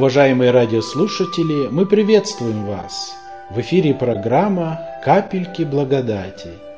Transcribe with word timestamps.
Уважаемые 0.00 0.50
радиослушатели, 0.50 1.68
мы 1.70 1.84
приветствуем 1.84 2.64
вас! 2.64 3.14
В 3.50 3.60
эфире 3.60 3.92
программа 3.92 4.80
«Капельки 5.04 5.60
благодати». 5.60 6.69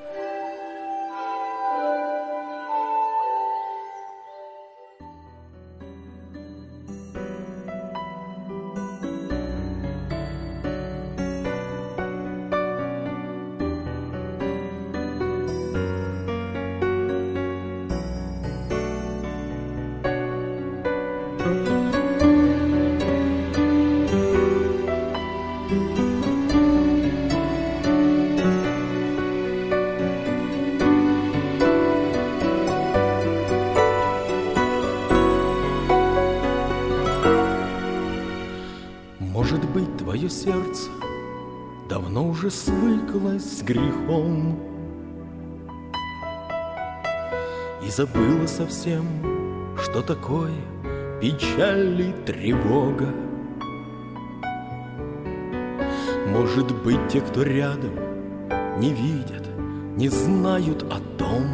С 43.39 43.62
грехом. 43.62 44.59
И 47.84 47.91
забыла 47.91 48.47
совсем, 48.47 49.05
что 49.83 50.01
такое 50.01 50.55
печаль 51.21 52.01
и 52.01 52.12
тревога. 52.25 53.09
Может 56.29 56.73
быть, 56.83 57.09
те, 57.09 57.21
кто 57.21 57.43
рядом, 57.43 57.93
не 58.78 58.95
видят, 58.95 59.47
не 59.97 60.09
знают 60.09 60.83
о 60.84 60.99
том. 61.19 61.45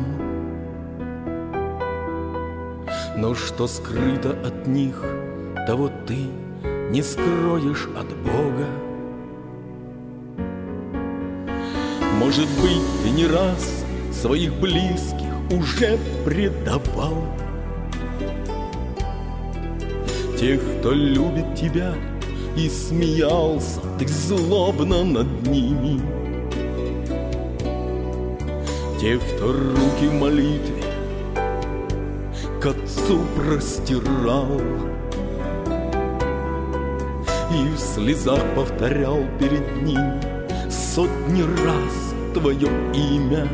Но 3.16 3.34
что 3.34 3.66
скрыто 3.66 4.30
от 4.46 4.68
них, 4.68 5.02
того 5.66 5.90
ты 6.06 6.28
не 6.90 7.02
скроешь 7.02 7.86
от 7.96 8.08
Бога. 8.18 8.66
Может 12.18 12.48
быть, 12.60 13.02
ты 13.02 13.10
не 13.10 13.26
раз 13.26 13.84
своих 14.12 14.54
близких 14.54 15.28
уже 15.50 15.98
предавал. 16.24 17.24
Тех, 20.38 20.60
кто 20.78 20.92
любит 20.92 21.54
тебя 21.54 21.94
и 22.56 22.68
смеялся 22.68 23.80
ты 23.98 24.08
злобно 24.08 25.04
над 25.04 25.46
ними. 25.46 26.00
Тех, 29.00 29.20
кто 29.20 29.52
руки 29.52 30.06
в 30.06 30.14
молитве 30.14 30.82
к 32.60 32.66
отцу 32.66 33.20
простирал 33.36 34.60
И 37.50 37.68
в 37.68 37.78
слезах 37.78 38.42
повторял 38.54 39.24
перед 39.38 39.82
ним 39.82 40.20
сотни 40.70 41.42
раз 41.42 42.14
твое 42.34 42.68
имя. 42.92 43.48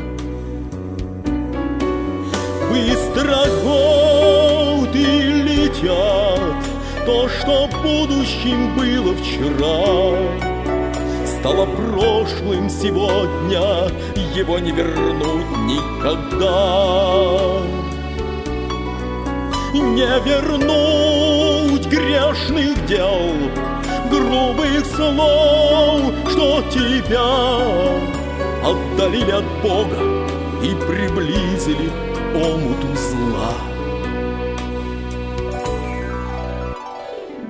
Быстро 2.69 3.37
годы 3.63 5.05
летят, 5.43 6.65
то, 7.05 7.29
что 7.29 7.69
будущим 7.81 8.75
было 8.75 9.13
вчера, 9.15 10.55
Стало 11.25 11.67
прошлым 11.67 12.69
сегодня, 12.69 13.87
его 14.35 14.57
не 14.57 14.71
вернуть 14.71 15.57
никогда. 15.67 16.55
Не 19.73 20.19
вернуть 20.25 21.85
грешных 21.85 22.85
дел, 22.87 23.31
грубых 24.09 24.85
слов, 24.85 26.13
что 26.29 26.61
тебя 26.69 27.95
отдалили 28.63 29.31
от 29.31 29.45
Бога 29.61 29.97
и 30.63 30.73
приблизили 30.87 31.89
омуту 32.33 32.87
зла. 32.95 33.53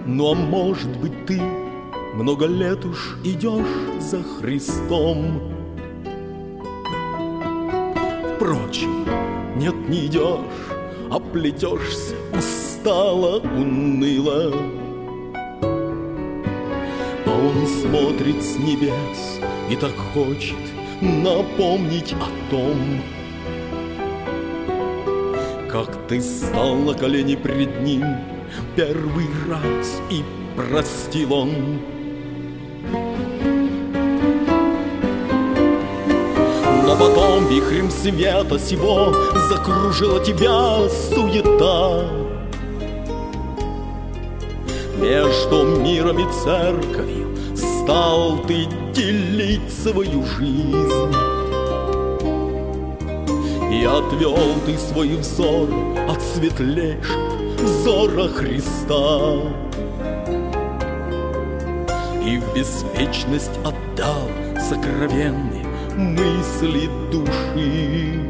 Ну 0.06 0.32
а 0.32 0.36
может 0.36 0.96
быть 0.98 1.26
ты 1.26 1.42
много 2.14 2.46
лет 2.46 2.86
уж 2.86 3.18
идешь 3.24 3.66
за 4.00 4.24
Христом. 4.24 5.42
Впрочем, 8.36 9.06
нет, 9.56 9.76
не 9.90 10.06
идешь, 10.06 10.40
а 11.10 11.20
плетешься 11.20 12.16
устало, 12.38 13.40
уныло. 13.40 14.54
А 17.26 17.32
он 17.32 17.68
смотрит 17.68 18.44
с 18.44 18.58
небес 18.58 19.40
и 19.70 19.76
так 19.76 19.96
хочет 20.14 20.56
напомнить 21.02 22.14
о 22.14 22.52
том, 22.52 23.02
как 25.70 26.08
ты 26.08 26.22
стал 26.22 26.76
на 26.76 26.94
колени 26.94 27.36
пред 27.36 27.82
ним 27.82 28.04
первый 28.76 29.28
раз 29.50 30.02
и 30.10 30.24
простил 30.56 31.34
он. 31.34 31.52
Но 36.86 36.96
потом 36.96 37.48
вихрем 37.48 37.90
света 37.90 38.60
сего 38.60 39.14
закружила 39.50 40.24
тебя 40.24 40.88
суета. 40.90 42.35
Между 44.98 45.64
миром 45.82 46.20
и 46.20 46.32
церковью 46.32 47.36
стал 47.56 48.40
ты 48.48 48.66
делить 48.94 49.72
свою 49.72 50.26
жизнь. 50.26 51.16
И 53.72 53.84
отвел 53.84 54.38
ты 54.66 54.78
свой 54.78 55.16
взор 55.18 55.70
от 56.10 56.22
светлейшего 56.22 57.36
взора 57.58 58.28
Христа. 58.30 59.36
И 62.26 62.38
в 62.38 62.54
беспечность 62.56 63.52
отдал 63.64 64.30
сокровенные 64.70 65.66
мысли 65.96 66.90
души. 67.12 68.22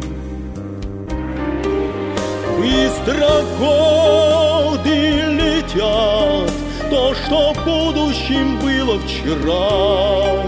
Быстро 2.58 3.44
годы 3.60 4.96
летят, 5.40 6.55
то, 6.96 7.14
что 7.14 7.54
будущим 7.66 8.58
было 8.60 8.98
вчера, 9.00 10.46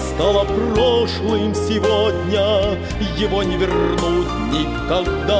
стало 0.00 0.44
прошлым 0.44 1.54
сегодня, 1.54 2.76
его 3.16 3.44
не 3.44 3.56
вернуть 3.56 4.26
никогда. 4.50 5.38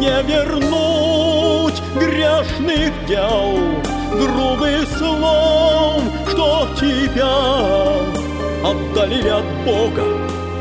Не 0.00 0.22
вернуть 0.22 1.82
грешных 1.96 2.92
дел, 3.06 3.58
грубых 4.12 4.88
слов, 4.96 6.02
что 6.30 6.66
тебя 6.80 7.36
отдалили 8.64 9.28
от 9.28 9.44
Бога 9.66 10.06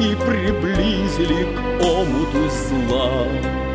и 0.01 0.15
приблизили 0.15 1.43
к 1.55 1.81
омуту 1.81 2.49
зла. 2.49 3.70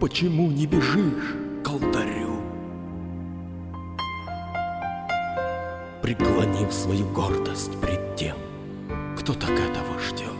Почему 0.00 0.50
не 0.50 0.66
бежишь 0.66 1.34
к 1.64 1.68
алтарю? 1.68 2.40
Преклонив 6.02 6.72
свою 6.72 7.06
гордость 7.08 7.72
пред 7.80 8.14
тем, 8.14 8.36
кто 9.18 9.34
так 9.34 9.50
этого 9.50 9.98
ждет. 9.98 10.30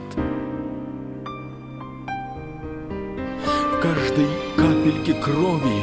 В 3.72 3.80
каждой 3.80 4.28
капельке 4.56 5.14
крови, 5.14 5.82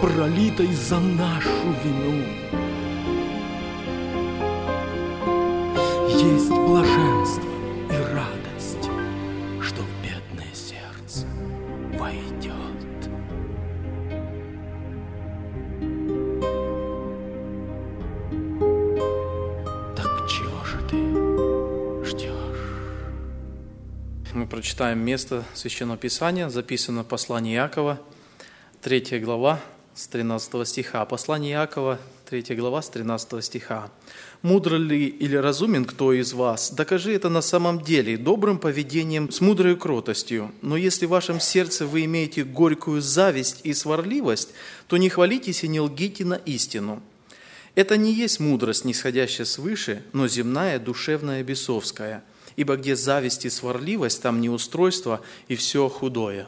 пролитой 0.00 0.72
за 0.72 1.00
нашу 1.00 1.48
вину, 1.82 2.22
есть 6.08 6.50
блаженство 6.50 7.53
Мы 24.84 24.88
прочитаем 24.88 25.06
место 25.06 25.44
Священного 25.54 25.96
Писания, 25.96 26.50
записано 26.50 27.04
в 27.04 27.06
послании 27.06 27.54
Иакова, 27.54 27.98
3 28.82 29.18
глава, 29.20 29.58
с 29.94 30.06
13 30.08 30.68
стиха. 30.68 31.06
Послание 31.06 31.54
Иакова, 31.54 31.98
3 32.28 32.54
глава, 32.54 32.82
с 32.82 32.90
13 32.90 33.42
стиха. 33.42 33.90
«Мудр 34.42 34.74
ли 34.74 35.06
или 35.06 35.36
разумен 35.36 35.86
кто 35.86 36.12
из 36.12 36.34
вас? 36.34 36.70
Докажи 36.70 37.14
это 37.14 37.30
на 37.30 37.40
самом 37.40 37.80
деле, 37.80 38.18
добрым 38.18 38.58
поведением, 38.58 39.32
с 39.32 39.40
мудрой 39.40 39.74
кротостью. 39.74 40.52
Но 40.60 40.76
если 40.76 41.06
в 41.06 41.10
вашем 41.10 41.40
сердце 41.40 41.86
вы 41.86 42.04
имеете 42.04 42.44
горькую 42.44 43.00
зависть 43.00 43.60
и 43.64 43.72
сварливость, 43.72 44.50
то 44.86 44.98
не 44.98 45.08
хвалитесь 45.08 45.64
и 45.64 45.68
не 45.68 45.80
лгите 45.80 46.26
на 46.26 46.34
истину. 46.34 47.02
Это 47.74 47.96
не 47.96 48.12
есть 48.12 48.38
мудрость, 48.38 48.84
нисходящая 48.84 49.46
свыше, 49.46 50.02
но 50.12 50.28
земная, 50.28 50.78
душевная, 50.78 51.42
бесовская. 51.42 52.22
Ибо 52.56 52.76
где 52.76 52.96
зависть 52.96 53.44
и 53.44 53.50
сварливость, 53.50 54.22
там 54.22 54.40
неустройство 54.40 55.20
и 55.48 55.56
все 55.56 55.88
худое». 55.88 56.46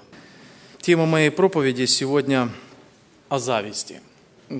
Тема 0.81 1.05
моей 1.06 1.31
проповеди 1.31 1.85
сегодня 1.87 2.49
о 3.29 3.41
зависти. 3.41 4.00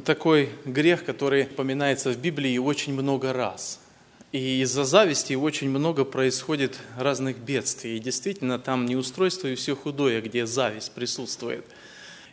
Такой 0.05 0.49
грех, 0.65 1.05
который 1.05 1.45
поминается 1.45 2.11
в 2.11 2.19
Библии 2.19 2.59
очень 2.59 2.95
много 2.95 3.33
раз. 3.33 3.79
И 4.33 4.61
из-за 4.63 4.83
зависти 4.83 5.35
очень 5.35 5.71
много 5.71 6.05
происходит 6.05 6.79
разных 6.99 7.39
бедствий. 7.39 7.97
И 7.97 8.01
действительно, 8.01 8.59
там 8.59 8.87
неустройство 8.87 9.47
и 9.47 9.55
все 9.55 9.77
худое, 9.77 10.21
где 10.21 10.47
зависть 10.47 10.93
присутствует. 10.93 11.65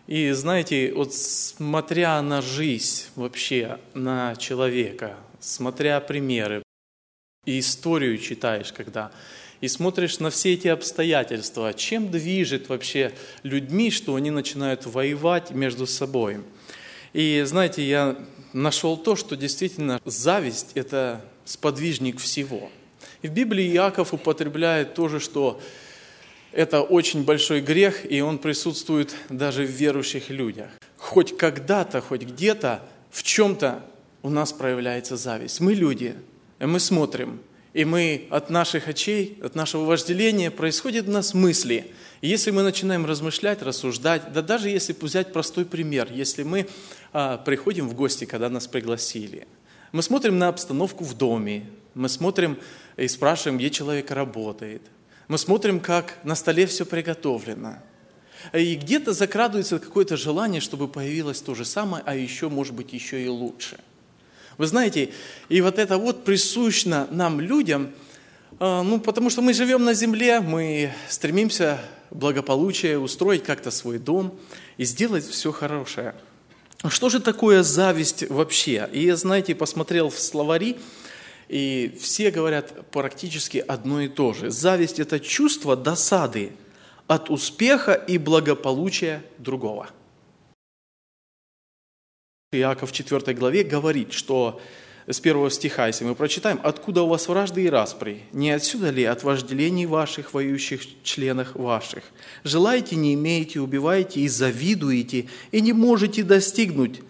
И 0.07 0.31
знаете, 0.31 0.92
вот 0.92 1.13
смотря 1.13 2.19
на 2.24 2.42
жизнь 2.42 3.04
вообще, 3.15 3.77
на 3.94 4.36
человека, 4.38 5.15
смотря 5.39 6.00
примеры, 6.00 6.62
и 7.45 7.60
историю 7.60 8.18
читаешь, 8.18 8.72
когда 8.72 9.12
и 9.63 9.69
смотришь 9.69 10.19
на 10.19 10.30
все 10.30 10.56
эти 10.56 10.68
обстоятельства, 10.68 11.74
чем 11.74 12.12
движет 12.12 12.68
вообще 12.68 13.13
людьми, 13.44 13.92
что 13.92 14.16
они 14.16 14.30
начинают 14.30 14.86
воевать 14.86 15.51
между 15.51 15.88
собой. 15.88 16.42
И 17.13 17.44
знаете, 17.45 17.88
я 17.88 18.18
нашел 18.51 18.98
то, 18.98 19.16
что 19.16 19.38
действительно 19.38 20.01
зависть– 20.04 20.72
это 20.74 21.24
сподвижник 21.45 22.19
всего. 22.19 22.69
И 23.22 23.30
в 23.30 23.31
Библии 23.31 23.74
Иаков 23.74 24.13
употребляет 24.13 24.96
тоже, 24.96 25.22
что 25.22 25.62
это 26.51 26.81
очень 26.81 27.24
большой 27.24 27.62
грех, 27.62 28.10
и 28.12 28.19
он 28.19 28.39
присутствует 28.39 29.16
даже 29.30 29.66
в 29.66 29.69
верующих 29.69 30.30
людях. 30.30 30.72
Хоть 30.98 31.38
когда-то, 31.38 32.01
хоть 32.01 32.24
где-то, 32.24 32.81
в 33.12 33.24
чем-то 33.24 33.81
у 34.24 34.30
нас 34.30 34.51
проявляется 34.51 35.16
зависть. 35.16 35.62
Мы 35.62 35.74
люди, 35.74 36.16
и 36.63 36.65
мы 36.65 36.80
смотрим– 36.80 37.39
и 37.74 37.86
мы 37.86 38.27
от 38.30 38.50
наших 38.50 38.88
очей, 38.88 39.39
от 39.44 39.56
нашего 39.56 39.83
вожделения 39.83 40.51
происходят 40.51 41.07
у 41.07 41.12
нас 41.12 41.33
мысли. 41.33 41.92
И 42.21 42.27
если 42.27 42.51
мы 42.51 42.62
начинаем 42.62 43.06
размышлять, 43.06 43.63
рассуждать, 43.63 44.31
да 44.31 44.44
даже 44.44 44.69
если 44.69 44.95
взять 45.00 45.33
простой 45.33 45.65
пример, 45.65 46.07
если 46.12 46.44
мы 46.44 46.68
а, 47.12 47.38
приходим 47.38 47.89
в 47.89 47.95
гости, 47.95 48.25
когда 48.25 48.50
нас 48.50 48.68
пригласили, 48.68 49.48
мы 49.92 50.04
смотрим 50.04 50.38
на 50.38 50.50
обстановку 50.50 51.04
в 51.04 51.18
доме, 51.18 51.65
мы 51.95 52.10
смотрим 52.10 52.60
и 52.95 53.07
спрашиваем, 53.07 53.57
где 53.57 53.71
человек 53.71 54.12
работает, 54.12 54.83
мы 55.27 55.39
смотрим, 55.39 55.80
как 55.80 56.19
на 56.24 56.36
столе 56.36 56.68
все 56.68 56.86
приготовлено. 56.86 57.77
И 58.51 58.75
где-то 58.75 59.13
закрадывается 59.13 59.80
какое-то 59.80 60.15
желание, 60.18 60.62
чтобы 60.62 60.88
появилось 60.88 61.42
то 61.42 61.56
же 61.56 61.65
самое, 61.65 62.04
а 62.06 62.13
еще, 62.13 62.50
может 62.50 62.75
быть, 62.75 62.94
еще 62.94 63.24
и 63.24 63.27
лучше– 63.27 63.80
вы 64.57 64.67
знаете, 64.67 65.09
и 65.50 65.61
вот 65.61 65.79
это 65.79 65.97
вот 65.97 66.23
присущно 66.23 67.07
нам, 67.11 67.39
людям, 67.39 67.91
а, 68.59 68.83
ну, 68.83 69.00
потому 69.00 69.29
что 69.29 69.41
мы 69.41 69.53
живем 69.53 69.83
на 69.83 69.94
земле, 69.94 70.39
мы 70.39 70.94
стремимся 71.09 71.79
благополучие, 72.11 73.00
устроить 73.00 73.44
как-то 73.44 73.71
свой 73.71 73.97
дом 73.97 74.38
и 74.77 74.85
сделать 74.85 75.25
все 75.25 75.51
хорошее. 75.51 76.15
Что 76.88 77.09
же 77.09 77.19
такое 77.19 77.63
зависть 77.63 78.29
вообще? 78.29 78.89
И 78.91 79.05
я, 79.05 79.15
знаете, 79.15 79.55
посмотрел 79.55 80.09
в 80.09 80.19
словари, 80.19 80.77
и 81.50 81.97
все 82.00 82.29
говорят 82.29 82.89
практически 82.91 83.57
одно 83.57 84.01
и 84.01 84.07
то 84.07 84.33
же. 84.33 84.51
Зависть– 84.51 85.00
это 85.01 85.19
чувство 85.19 85.75
досады 85.75 86.51
от 87.07 87.29
успеха 87.29 87.94
и 87.94 88.17
благополучия 88.17 89.23
другого– 89.38 89.89
Иаков 92.59 92.91
в 92.91 92.94
4 92.94 93.33
главе 93.33 93.63
говорит, 93.63 94.13
что 94.13 94.59
с 95.07 95.19
первого 95.19 95.50
стиха, 95.51 95.88
если 95.88 96.05
мы 96.05 96.15
прочитаем, 96.15 96.59
«Откуда 96.63 97.01
у 97.01 97.07
вас 97.07 97.27
вражды 97.27 97.63
и 97.63 97.69
распри? 97.69 98.23
Не 98.31 98.51
отсюда 98.51 98.89
ли 98.89 99.03
от 99.03 99.23
вожделений 99.23 99.85
ваших, 99.85 100.33
воюющих 100.33 100.81
членах 101.03 101.55
ваших? 101.55 102.03
Желаете, 102.45 102.95
не 102.95 103.13
имеете, 103.13 103.59
убиваете 103.59 104.21
и 104.21 104.29
завидуете, 104.29 105.27
и 105.51 105.59
не 105.59 105.73
можете 105.73 106.23
достигнуть. 106.23 107.01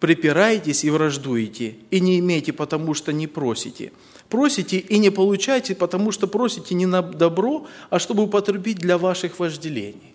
Припираетесь 0.00 0.84
и 0.84 0.90
враждуете, 0.90 1.76
и 1.90 2.00
не 2.00 2.18
имеете, 2.18 2.52
потому 2.52 2.94
что 2.94 3.12
не 3.12 3.28
просите. 3.28 3.92
Просите 4.28 4.78
и 4.78 4.98
не 4.98 5.10
получаете, 5.10 5.76
потому 5.76 6.10
что 6.10 6.26
просите 6.26 6.74
не 6.74 6.86
на 6.86 7.00
добро, 7.00 7.66
а 7.90 8.00
чтобы 8.00 8.24
употребить 8.24 8.78
для 8.78 8.98
ваших 8.98 9.38
вожделений». 9.38 10.14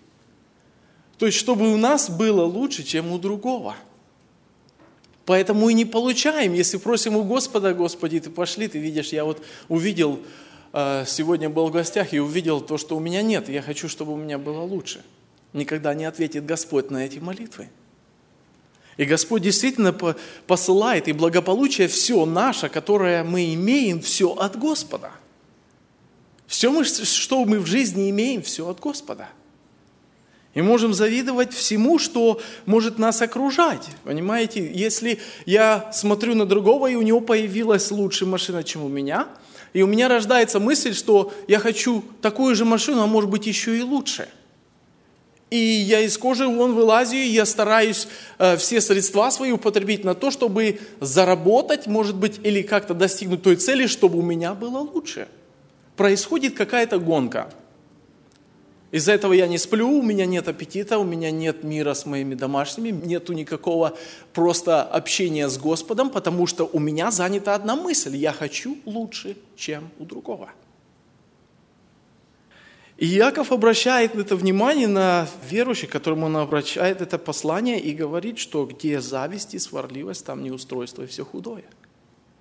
То 1.16 1.26
есть, 1.26 1.38
чтобы 1.38 1.72
у 1.72 1.76
нас 1.78 2.10
было 2.10 2.44
лучше, 2.44 2.82
чем 2.82 3.10
у 3.10 3.18
другого– 3.18 3.74
Поэтому 5.24 5.68
и 5.68 5.74
не 5.74 5.84
получаем, 5.84 6.52
если 6.52 6.78
просим 6.78 7.16
у 7.16 7.22
Господа, 7.22 7.74
Господи, 7.74 8.20
ты 8.20 8.30
пошли, 8.30 8.66
ты 8.66 8.78
видишь, 8.78 9.08
я 9.08 9.24
вот 9.24 9.42
увидел, 9.68 10.20
э, 10.72 11.04
сегодня 11.06 11.48
был 11.48 11.68
в 11.68 11.70
гостях 11.70 12.12
и 12.12 12.18
увидел 12.18 12.60
то, 12.60 12.76
что 12.76 12.96
у 12.96 13.00
меня 13.00 13.22
нет, 13.22 13.48
я 13.48 13.62
хочу, 13.62 13.88
чтобы 13.88 14.12
у 14.12 14.16
меня 14.16 14.38
было 14.38 14.62
лучше. 14.62 15.02
Никогда 15.52 15.94
не 15.94 16.04
ответит 16.04 16.44
Господь 16.44 16.90
на 16.90 17.04
эти 17.04 17.18
молитвы. 17.18 17.68
И 18.96 19.04
Господь 19.04 19.42
действительно 19.42 19.92
посылает, 20.46 21.08
и 21.08 21.12
благополучие 21.12 21.88
все 21.88 22.26
наше, 22.26 22.68
которое 22.68 23.22
мы 23.22 23.54
имеем, 23.54 24.00
все 24.00 24.32
от 24.32 24.58
Господа. 24.58 25.12
Все, 26.46 26.70
мы, 26.70 26.84
что 26.84 27.44
мы 27.44 27.58
в 27.58 27.66
жизни 27.66 28.10
имеем, 28.10 28.42
все 28.42 28.68
от 28.68 28.80
Господа– 28.80 29.28
и 30.54 30.60
можем 30.60 30.92
завидовать 30.92 31.52
всему, 31.52 31.98
что 31.98 32.40
может 32.66 32.98
нас 32.98 33.22
окружать. 33.22 33.86
Понимаете, 34.04 34.70
если 34.72 35.18
я 35.46 35.90
смотрю 35.92 36.34
на 36.34 36.44
другого, 36.44 36.88
и 36.88 36.94
у 36.94 37.02
него 37.02 37.20
появилась 37.20 37.90
лучшая 37.90 38.28
машина, 38.28 38.62
чем 38.62 38.84
у 38.84 38.88
меня, 38.88 39.28
и 39.72 39.82
у 39.82 39.86
меня 39.86 40.08
рождается 40.08 40.60
мысль, 40.60 40.94
что 40.94 41.32
я 41.48 41.58
хочу 41.58 42.04
такую 42.20 42.54
же 42.54 42.64
машину, 42.64 43.02
а 43.02 43.06
может 43.06 43.30
быть 43.30 43.46
еще 43.46 43.78
и 43.78 43.82
лучше. 43.82 44.28
И 45.48 45.56
я 45.56 46.00
из 46.00 46.16
кожи 46.16 46.46
вон 46.46 46.74
вылазю, 46.74 47.16
и 47.16 47.26
я 47.26 47.44
стараюсь 47.44 48.08
э, 48.38 48.56
все 48.56 48.80
средства 48.80 49.30
свои 49.30 49.52
употребить 49.52 50.02
на 50.02 50.14
то, 50.14 50.30
чтобы 50.30 50.80
заработать, 51.00 51.86
может 51.86 52.16
быть, 52.16 52.40
или 52.42 52.62
как-то 52.62 52.94
достигнуть 52.94 53.42
той 53.42 53.56
цели, 53.56 53.86
чтобы 53.86 54.18
у 54.18 54.22
меня 54.22 54.54
было 54.54 54.78
лучше. 54.78 55.28
Происходит 55.96 56.54
какая-то 56.54 56.98
гонка– 56.98 57.50
из-за 58.92 59.12
этого 59.12 59.32
я 59.32 59.48
не 59.48 59.56
сплю, 59.56 59.88
у 59.88 60.02
меня 60.02 60.26
нет 60.26 60.48
аппетита, 60.48 60.98
у 60.98 61.04
меня 61.04 61.30
нет 61.30 61.64
мира 61.64 61.94
с 61.94 62.04
моими 62.04 62.34
домашними, 62.34 62.90
нету 62.90 63.32
никакого 63.32 63.96
просто 64.34 64.82
общения 64.82 65.48
с 65.48 65.56
Господом, 65.56 66.10
потому 66.10 66.46
что 66.46 66.68
у 66.70 66.78
меня 66.78 67.10
занята 67.10 67.54
одна 67.54 67.74
мысль. 67.74 68.14
Я 68.14 68.34
хочу 68.34 68.76
лучше, 68.84 69.38
чем 69.56 69.88
у 69.98 70.04
другого. 70.04 70.50
И 72.98 73.06
Яков 73.06 73.50
обращает 73.50 74.14
это 74.14 74.36
внимание 74.36 74.88
на 74.88 75.26
верующих, 75.48 75.88
которому 75.88 76.26
он 76.26 76.36
обращает 76.36 77.00
это 77.00 77.16
послание 77.16 77.80
и 77.80 77.94
говорит, 77.94 78.38
что 78.38 78.66
где 78.66 79.00
зависть 79.00 79.54
и 79.54 79.58
сварливость, 79.58 80.26
там 80.26 80.42
неустройство 80.42 81.02
и 81.02 81.06
все 81.06 81.24
худое. 81.24 81.64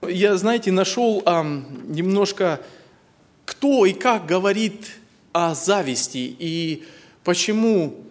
Я, 0.06 0.36
знаете, 0.36 0.74
нашел 0.74 1.24
эм, 1.26 1.66
немножко, 1.88 2.60
кто 3.46 3.86
и 3.86 3.94
как 3.94 4.26
говорит 4.26 5.01
о 5.34 5.56
зависти 5.56 6.36
и 6.38 6.84
почему 7.24 8.04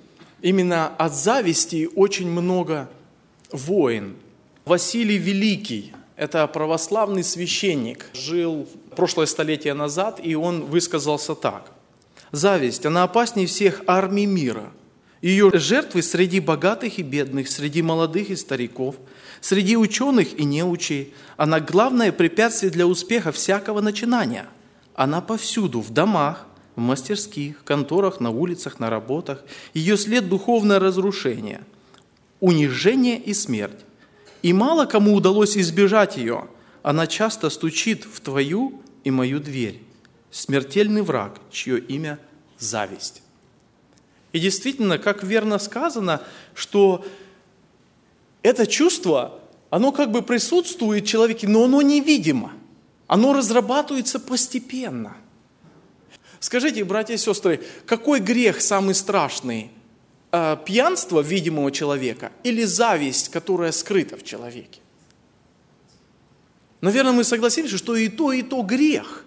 именно 0.42 0.88
от 0.88 1.14
зависти 1.14 1.88
очень 1.94 2.28
много 2.28 2.88
войн. 3.52 4.16
Василий 4.64 5.18
Великий, 5.18 5.92
это 6.16 6.46
православный 6.46 7.24
священник, 7.24 8.06
жил 8.12 8.68
прошлое 8.94 9.26
столетие 9.26 9.74
назад, 9.74 10.20
и 10.22 10.34
он 10.34 10.64
высказался 10.64 11.34
так. 11.34 11.72
Зависть, 12.32 12.86
она 12.86 13.02
опаснее 13.04 13.46
всех 13.46 13.82
армий 13.86 14.26
мира. 14.26 14.70
Ее 15.20 15.50
жертвы 15.52 16.02
среди 16.02 16.40
богатых 16.40 16.98
и 16.98 17.02
бедных, 17.02 17.48
среди 17.48 17.82
молодых 17.82 18.30
и 18.30 18.36
стариков, 18.36 18.96
среди 19.40 19.76
ученых 19.76 20.38
и 20.38 20.44
неучей. 20.44 21.12
Она 21.36 21.60
главное 21.60 22.12
препятствие 22.12 22.70
для 22.70 22.86
успеха 22.86 23.32
всякого 23.32 23.80
начинания. 23.80 24.46
Она 24.94 25.20
повсюду, 25.20 25.80
в 25.80 25.90
домах, 25.90 26.46
в 26.76 26.80
мастерских, 26.80 27.64
конторах, 27.64 28.20
на 28.20 28.30
улицах, 28.30 28.78
на 28.78 28.90
работах. 28.90 29.42
Ее 29.74 29.96
след– 29.96 30.28
духовное 30.30 30.78
разрушение, 30.78 31.62
унижение 32.40 33.18
и 33.18 33.34
смерть. 33.34 33.84
И 34.42 34.52
мало 34.52 34.86
кому 34.86 35.14
удалось 35.14 35.56
избежать 35.56 36.16
ее. 36.16 36.48
Она 36.82 37.06
часто 37.06 37.50
стучит 37.50 38.04
в 38.04 38.20
твою 38.20 38.82
и 39.04 39.10
мою 39.10 39.40
дверь. 39.40 39.82
Смертельный 40.30 41.02
враг, 41.02 41.40
чье 41.50 41.78
имя– 41.78 42.18
зависть. 42.58 43.22
И 44.32 44.38
действительно, 44.38 44.98
как 44.98 45.24
верно 45.24 45.58
сказано, 45.58 46.22
что 46.54 47.04
это 48.42 48.66
чувство, 48.66 49.40
оно 49.70 49.92
как 49.92 50.10
бы 50.10 50.22
присутствует 50.22 51.04
в 51.04 51.08
человеке, 51.08 51.48
но 51.48 51.64
оно 51.64 51.82
невидимо. 51.82 52.52
Оно 53.06 53.32
разрабатывается 53.32 54.20
постепенно. 54.20 55.16
Скажите, 56.40 56.82
братья 56.84 57.14
и 57.14 57.18
сестры, 57.18 57.60
какой 57.86 58.18
грех 58.18 58.62
самый 58.62 58.94
страшный? 58.94 59.70
Э, 60.32 60.56
пьянство 60.64 61.20
видимого 61.20 61.70
человека 61.70 62.32
или 62.42 62.64
зависть, 62.64 63.28
которая 63.28 63.72
скрыта 63.72 64.16
в 64.16 64.24
человеке? 64.24 64.80
Наверное, 66.80 67.12
мы 67.12 67.24
согласились, 67.24 67.76
что 67.76 67.94
и 67.94 68.08
то, 68.08 68.32
и 68.32 68.42
то 68.42 68.62
грех. 68.62 69.26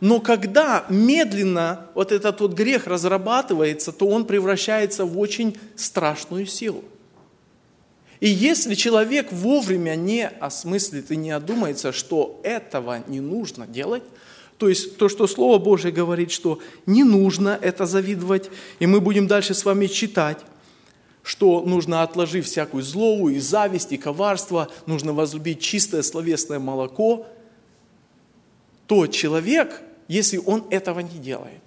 Но 0.00 0.20
когда 0.20 0.86
медленно 0.88 1.88
вот 1.94 2.12
этот 2.12 2.40
вот 2.40 2.54
грех 2.54 2.86
разрабатывается, 2.86 3.92
то 3.92 4.06
он 4.06 4.24
превращается 4.24 5.04
в 5.04 5.18
очень 5.18 5.58
страшную 5.76 6.46
силу. 6.46 6.84
И 8.20 8.28
если 8.28 8.74
человек 8.74 9.32
вовремя 9.32 9.94
не 9.94 10.26
осмыслит 10.26 11.10
и 11.10 11.16
не 11.16 11.32
одумается, 11.32 11.92
что 11.92 12.40
этого 12.44 13.02
не 13.08 13.20
нужно 13.20 13.66
делать, 13.66 14.04
то 14.58 14.68
есть 14.68 14.96
то, 14.98 15.08
что 15.08 15.26
Слово 15.26 15.58
Божье 15.58 15.92
говорит, 15.92 16.32
что 16.32 16.58
не 16.84 17.04
нужно 17.04 17.58
это 17.62 17.86
завидовать, 17.86 18.50
и 18.80 18.86
мы 18.86 19.00
будем 19.00 19.26
дальше 19.28 19.54
с 19.54 19.64
вами 19.64 19.86
читать, 19.86 20.38
что 21.22 21.62
нужно, 21.62 22.02
отложив 22.02 22.46
всякую 22.46 22.82
злову 22.82 23.28
и 23.28 23.38
зависть, 23.38 23.92
и 23.92 23.96
коварство, 23.96 24.68
нужно 24.86 25.12
возлюбить 25.12 25.60
чистое 25.60 26.02
словесное 26.02 26.58
молоко, 26.58 27.26
то 28.86 29.06
человек, 29.06 29.80
если 30.08 30.38
он 30.38 30.64
этого 30.70 31.00
не 31.00 31.18
делает, 31.18 31.62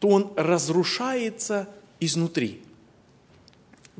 то 0.00 0.08
он 0.08 0.32
разрушается 0.36 1.68
изнутри. 2.00 2.62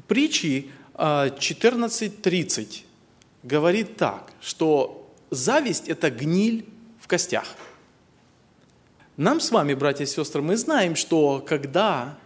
Притчи 0.08 0.70
14.30 0.94 2.82
говорит 3.42 3.96
так, 3.96 4.32
что 4.40 5.10
зависть– 5.30 5.88
это 5.88 6.10
гниль 6.10 6.64
в 7.00 7.08
костях. 7.08 7.56
Нам 9.16 9.38
с 9.38 9.52
вами, 9.52 9.74
братья 9.74 10.02
и 10.02 10.08
сестры, 10.08 10.42
мы 10.42 10.56
знаем, 10.56 10.96
что 10.96 11.44
когда 11.46 12.18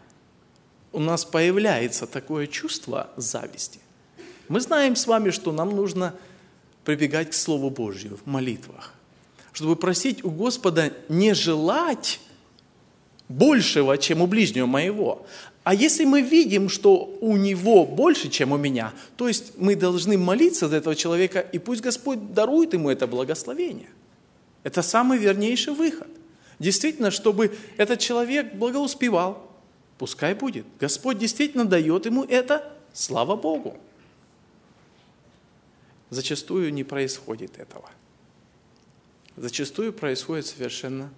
у 0.92 0.98
нас 1.00 1.26
появляется 1.26 2.06
такое 2.06 2.46
чувство 2.46 3.10
зависти, 3.16 3.78
мы 4.48 4.60
знаем 4.60 4.96
с 4.96 5.06
вами, 5.06 5.28
что 5.28 5.52
нам 5.52 5.76
нужно 5.76 6.14
прибегать 6.86 7.32
к 7.32 7.34
Слову 7.34 7.68
Божью 7.68 8.16
в 8.16 8.26
молитвах, 8.26 8.94
чтобы 9.52 9.76
просить 9.76 10.24
у 10.24 10.30
Господа 10.30 10.94
не 11.10 11.34
желать 11.34 12.20
большего, 13.28 13.98
чем 13.98 14.22
у 14.22 14.26
ближнего 14.26 14.64
моего, 14.64 15.26
а 15.64 15.74
если 15.74 16.06
мы 16.06 16.22
видим, 16.22 16.70
что 16.70 17.14
у 17.20 17.36
него 17.36 17.84
больше, 17.84 18.30
чем 18.30 18.52
у 18.52 18.56
меня, 18.56 18.94
то 19.18 19.28
есть 19.28 19.52
мы 19.58 19.76
должны 19.76 20.16
молиться 20.16 20.68
за 20.68 20.76
этого 20.76 20.96
человека, 20.96 21.40
и 21.40 21.58
пусть 21.58 21.82
Господь 21.82 22.32
дарует 22.32 22.72
ему 22.72 22.88
это 22.88 23.06
благословение. 23.06 23.90
Это 24.62 24.80
самый 24.80 25.18
вернейший 25.18 25.74
выход. 25.74 26.08
Действительно, 26.58 27.10
чтобы 27.10 27.56
этот 27.76 28.00
человек 28.00 28.54
благоуспевал, 28.54 29.48
пускай 29.96 30.34
будет. 30.34 30.66
Господь 30.80 31.18
действительно 31.18 31.64
дает 31.64 32.06
ему 32.06 32.24
это, 32.24 32.72
слава 32.92 33.36
Богу. 33.36 33.76
Зачастую 36.10 36.72
не 36.72 36.84
происходит 36.84 37.58
этого. 37.58 37.90
Зачастую 39.36 39.92
происходит 39.92 40.46
совершенно 40.46 41.10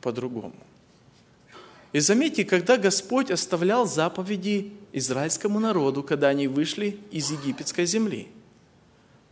по-другому. 0.00 0.54
И 1.92 1.98
заметьте, 1.98 2.44
когда 2.44 2.76
Господь 2.76 3.30
оставлял 3.30 3.86
заповеди 3.86 4.72
израильскому 4.92 5.60
народу, 5.60 6.02
когда 6.02 6.28
они 6.28 6.46
вышли 6.46 6.98
из 7.10 7.30
египетской 7.30 7.86
земли, 7.86 8.28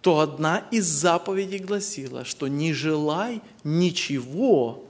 то 0.00 0.21
одна 0.21 0.66
из 0.71 0.85
заповедей 0.85 1.59
гласила, 1.59 2.25
что 2.25 2.49
не 2.49 2.73
желай 2.75 3.40
ничего, 3.64 4.85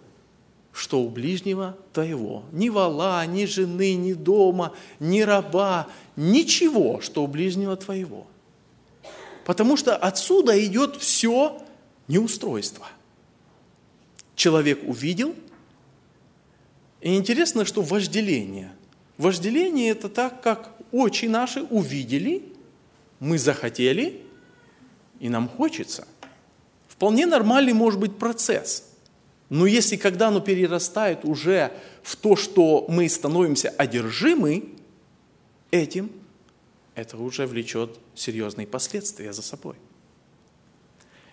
что 0.75 1.01
у 1.01 1.09
ближнего 1.09 1.79
твоего. 1.93 2.43
Ни 2.51 2.69
вала, 2.69 3.25
ни 3.27 3.45
жены, 3.45 3.95
ни 3.95 4.13
дома, 4.13 4.73
ни 4.99 5.21
раба, 5.21 5.87
ничего, 6.17 7.01
что 7.01 7.23
у 7.23 7.29
ближнего 7.29 7.77
твоего. 7.77 8.27
Потому 9.45 9.77
что 9.77 9.97
отсюда 9.97 10.63
идет 10.65 10.97
все 10.97 11.63
неустройство. 12.09 12.89
Человек 14.35 14.81
увидел, 14.85 15.37
и 17.01 17.15
интересно, 17.15 17.65
что 17.65 17.81
вожделение. 17.81 18.73
Вожделение– 19.17 19.91
это 19.93 20.09
так, 20.09 20.43
как 20.43 20.75
очи 20.91 21.27
наши 21.27 21.63
увидели, 21.63 22.43
мы 23.21 23.39
захотели, 23.39 24.23
и 25.21 25.29
нам 25.29 25.49
хочется. 25.49 26.09
Вполне 26.89 27.27
нормальный 27.27 27.75
может 27.75 28.01
быть 28.01 28.19
процесс. 28.19 28.94
Но 29.51 29.67
если 29.67 29.97
когда 29.97 30.29
оно 30.29 30.41
перерастает 30.41 31.25
уже 31.25 31.73
в 32.03 32.17
то, 32.17 32.37
что 32.37 32.87
мы 32.89 33.09
становимся 33.09 33.69
одержимы 33.71 34.65
этим, 35.71 36.11
это 36.95 37.17
уже 37.17 37.47
влечет 37.47 37.99
серьезные 38.15 38.67
последствия 38.67 39.33
за 39.33 39.43
собой. 39.43 39.75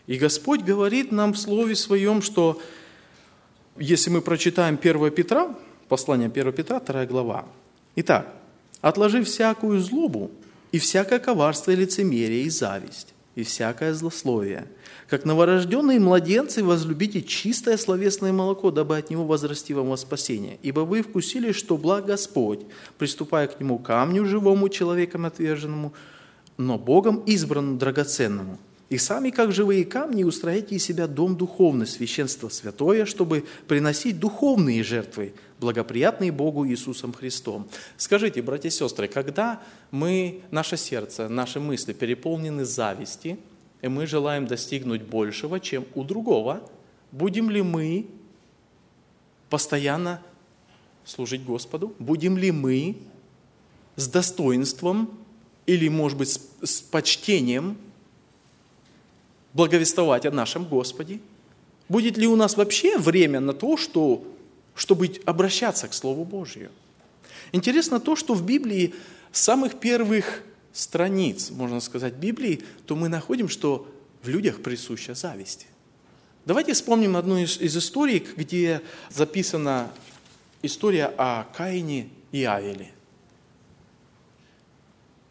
И 0.08 0.18
Господь 0.18 0.62
говорит 0.62 1.12
нам 1.12 1.34
в 1.34 1.38
Слове 1.38 1.76
Своем, 1.76 2.22
что 2.22 2.62
если 3.78 4.10
мы 4.10 4.22
прочитаем 4.22 4.78
1 4.82 5.12
Петра, 5.12 5.56
послание 5.88 6.28
1 6.28 6.52
Петра, 6.54 6.80
2 6.80 7.06
глава. 7.06 7.46
Итак, 7.96 8.34
отложи 8.82 9.24
всякую 9.24 9.80
злобу 9.80 10.32
и 10.72 10.80
всякое 10.80 11.20
коварство 11.20 11.72
и 11.72 11.76
лицемерие 11.76 12.44
и 12.44 12.50
зависть, 12.50 13.14
и 13.36 13.44
всякое 13.44 13.94
злословие. 13.94 14.68
Как 15.08 15.26
новорожденные 15.26 16.00
младенцы 16.00 16.64
возлюбите 16.64 17.22
чистое 17.22 17.78
словесное 17.78 18.34
молоко, 18.34 18.72
дабы 18.72 18.98
от 18.98 19.10
него 19.10 19.26
возрасти 19.26 19.74
вам 19.74 19.90
во 19.90 19.98
спасение. 19.98 20.58
Ибо 20.64 20.82
вы 20.82 21.02
вкусили, 21.02 21.52
что 21.52 21.78
благ 21.78 22.06
Господь, 22.06 22.62
приступая 22.98 23.48
к 23.48 23.60
нему 23.60 23.80
камню 23.80 24.26
живому, 24.26 24.70
человеком 24.70 25.26
отверженному, 25.26 25.94
но 26.58 26.78
Богом 26.78 27.20
избранному, 27.26 27.78
драгоценному– 27.78 28.58
и 28.92 28.98
сами, 28.98 29.30
как 29.30 29.54
живые 29.54 29.86
камни, 29.86 30.26
устроите 30.26 30.76
из 30.76 30.84
себя 30.84 31.08
дом 31.08 31.38
духовный, 31.38 31.88
священство 31.88 32.50
святое, 32.50 33.06
чтобы 33.06 33.46
приносить 33.66 34.20
духовные 34.20 34.84
жертвы, 34.84 35.34
благоприятные 35.62 36.34
Богу 36.34 36.68
Иисусом 36.68 37.14
Христом. 37.14 37.70
Скажите, 37.96 38.42
братья 38.42 38.68
и 38.68 38.72
сестры, 38.72 39.08
когда 39.08 39.62
мы, 39.92 40.42
наше 40.52 40.76
сердце, 40.76 41.30
наши 41.30 41.62
мысли 41.62 41.94
переполнены 41.94 42.66
зависти, 42.66 43.40
и 43.82 43.88
мы 43.88 44.08
желаем 44.08 44.46
достигнуть 44.46 45.04
большего, 45.04 45.62
чем 45.62 45.86
у 45.96 46.04
другого, 46.04 46.62
будем 47.14 47.50
ли 47.50 47.62
мы 47.62 48.08
постоянно 49.50 50.22
служить 51.06 51.46
Господу? 51.46 51.96
Будем 51.98 52.38
ли 52.38 52.52
мы 52.52 52.98
с 53.96 54.10
достоинством 54.10 55.18
или, 55.66 55.88
может 55.88 56.18
быть, 56.18 56.42
с, 56.62 56.82
почтением 56.82 57.78
благовествовать 59.54 60.26
о 60.26 60.32
нашем 60.32 60.66
Господе? 60.66 61.20
Будет 61.90 62.18
ли 62.18 62.28
у 62.28 62.36
нас 62.36 62.56
вообще 62.56 62.98
время 62.98 63.40
на 63.40 63.54
то, 63.54 63.78
что, 63.78 64.24
чтобы 64.76 65.12
обращаться 65.26 65.88
к 65.88 65.94
Слову 65.94 66.24
Божию? 66.24 66.72
Интересно 67.52 68.00
то, 68.00 68.16
что 68.16 68.34
в 68.34 68.46
Библии 68.46 68.94
с 69.32 69.42
самых 69.42 69.80
первых 69.80 70.44
страниц, 70.72 71.52
можно 71.52 71.82
сказать, 71.82 72.14
Библии, 72.14 72.64
то 72.86 72.96
мы 72.96 73.10
находим, 73.10 73.50
что 73.50 73.88
в 74.24 74.30
людях 74.30 74.62
присуща 74.62 75.16
зависть. 75.16 75.68
Давайте 76.46 76.74
вспомним 76.74 77.18
одну 77.18 77.38
из, 77.38 77.60
из 77.60 77.76
историй, 77.76 78.26
где 78.38 78.82
записана 79.10 79.92
история 80.62 81.12
о 81.18 81.44
Каине 81.44 82.10
и 82.32 82.44
Авеле. 82.46 82.94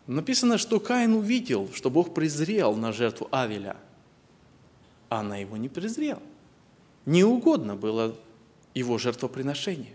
Написано, 0.06 0.58
что 0.58 0.78
Каин 0.78 1.14
увидел, 1.14 1.70
что 1.72 1.88
Бог 1.88 2.12
презрел 2.12 2.74
на 2.74 2.92
жертву 2.92 3.28
Авеля– 3.30 3.76
а 5.10 5.20
она 5.20 5.36
его 5.36 5.58
не 5.58 5.68
презрела. 5.68 6.22
Не 7.04 7.24
угодно 7.24 7.76
было 7.76 8.16
его 8.74 8.96
жертвоприношение. 8.96 9.92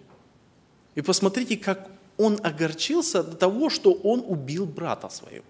И 0.94 1.02
посмотрите, 1.02 1.58
как 1.58 1.90
он 2.18 2.40
огорчился 2.44 3.24
до 3.24 3.36
того, 3.36 3.70
что 3.70 3.94
он 3.94 4.24
убил 4.26 4.66
брата 4.66 5.10
своего. 5.10 5.46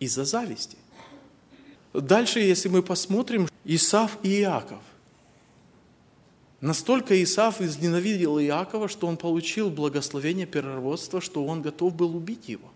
Из-за 0.00 0.24
зависти. 0.24 0.76
Дальше, 1.92 2.40
если 2.40 2.68
мы 2.68 2.82
посмотрим, 2.82 3.48
Исав 3.64 4.18
и 4.22 4.40
Иаков. 4.40 4.82
Настолько 6.60 7.20
Исав 7.22 7.60
изненавидел 7.60 8.38
Иакова, 8.38 8.88
что 8.88 9.06
он 9.06 9.16
получил 9.16 9.70
благословение 9.70 10.46
первородства, 10.46 11.20
что 11.20 11.44
он 11.44 11.62
готов 11.62 11.94
был 11.94 12.16
убить 12.16 12.48
его. 12.48 12.70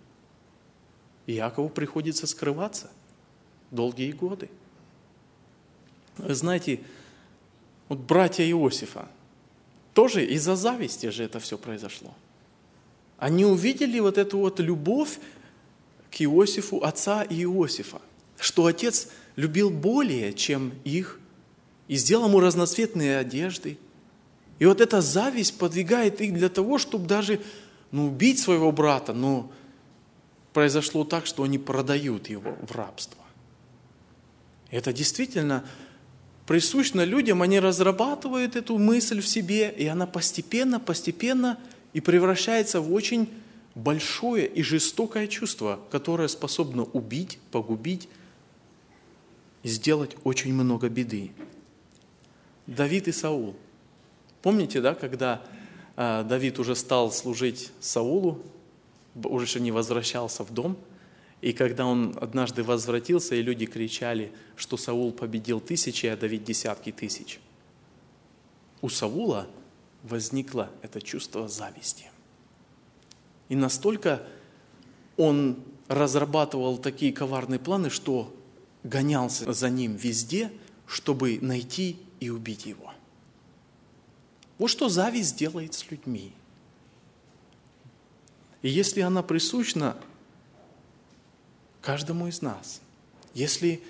Иакову 1.26 1.68
приходится 1.68 2.26
скрываться 2.26 2.90
долгие 3.70 4.12
годы. 4.12 4.48
Вы 6.18 6.34
знаете, 6.34 6.80
вот 7.88 7.98
братья 7.98 8.44
Иосифа, 8.48 9.08
тоже 9.92 10.24
из-за 10.26 10.56
зависти 10.56 11.10
же 11.10 11.24
это 11.24 11.38
все 11.40 11.58
произошло. 11.58 12.14
Они 13.18 13.44
увидели 13.44 14.00
вот 14.00 14.18
эту 14.18 14.38
вот 14.38 14.60
любовь 14.60 15.18
к 16.10 16.20
Иосифу, 16.20 16.82
отца 16.82 17.24
Иосифа, 17.24 18.00
что 18.38 18.66
отец 18.66 19.08
любил 19.36 19.70
более, 19.70 20.32
чем 20.32 20.72
их, 20.84 21.18
и 21.88 21.96
сделал 21.96 22.28
ему 22.28 22.40
разноцветные 22.40 23.18
одежды. 23.18 23.78
И 24.58 24.66
вот 24.66 24.80
эта 24.80 25.00
зависть 25.00 25.58
подвигает 25.58 26.20
их 26.20 26.34
для 26.34 26.48
того, 26.48 26.78
чтобы 26.78 27.06
даже 27.06 27.40
ну, 27.90 28.06
убить 28.06 28.38
своего 28.38 28.72
брата, 28.72 29.12
но 29.12 29.50
произошло 30.52 31.04
так, 31.04 31.26
что 31.26 31.42
они 31.42 31.58
продают 31.58 32.28
его 32.28 32.56
в 32.62 32.72
рабство. 32.72 33.22
Это 34.70 34.92
действительно 34.92 35.64
присущно 36.46 37.04
людям, 37.04 37.42
они 37.42 37.60
разрабатывают 37.60 38.56
эту 38.56 38.78
мысль 38.78 39.20
в 39.20 39.26
себе, 39.26 39.70
и 39.70 39.86
она 39.86 40.06
постепенно, 40.06 40.80
постепенно 40.80 41.58
и 41.92 42.00
превращается 42.00 42.80
в 42.80 42.92
очень 42.92 43.28
большое 43.74 44.46
и 44.46 44.62
жестокое 44.62 45.26
чувство, 45.26 45.80
которое 45.90 46.28
способно 46.28 46.84
убить, 46.84 47.38
погубить 47.50 48.08
и 49.62 49.68
сделать 49.68 50.16
очень 50.24 50.54
много 50.54 50.88
беды. 50.88 51.32
Давид 52.66 53.08
и 53.08 53.12
Саул. 53.12 53.56
Помните, 54.42 54.80
да, 54.80 54.94
когда 54.94 55.42
э, 55.96 56.24
Давид 56.28 56.58
уже 56.58 56.76
стал 56.76 57.10
служить 57.12 57.70
Саулу, 57.80 58.42
уже 59.22 59.60
не 59.60 59.70
возвращался 59.70 60.44
в 60.44 60.52
дом, 60.52 60.76
и 61.44 61.52
когда 61.52 61.84
он 61.84 62.16
однажды 62.22 62.62
возвратился, 62.62 63.34
и 63.34 63.42
люди 63.42 63.66
кричали, 63.66 64.32
что 64.56 64.78
Саул 64.78 65.12
победил 65.12 65.60
тысячи, 65.60 66.06
а 66.06 66.16
Давид 66.16 66.42
десятки 66.42 66.90
тысяч. 66.90 67.38
У 68.80 68.88
Саула 68.88 69.46
возникло 70.04 70.70
это 70.80 71.02
чувство 71.02 71.46
зависти. 71.46 72.10
И 73.50 73.56
настолько 73.56 74.26
он 75.18 75.62
разрабатывал 75.86 76.78
такие 76.78 77.12
коварные 77.12 77.58
планы, 77.58 77.90
что 77.90 78.34
гонялся 78.82 79.52
за 79.52 79.68
ним 79.68 79.96
везде, 79.96 80.50
чтобы 80.86 81.38
найти 81.42 81.98
и 82.20 82.30
убить 82.30 82.64
его. 82.64 82.90
Вот 84.56 84.68
что 84.68 84.88
зависть 84.88 85.36
делает 85.36 85.74
с 85.74 85.90
людьми. 85.90 86.32
И 88.62 88.70
если 88.70 89.02
она 89.02 89.22
присущна 89.22 89.98
каждому 91.84 92.28
из 92.28 92.40
нас, 92.40 92.80
если 93.34 93.82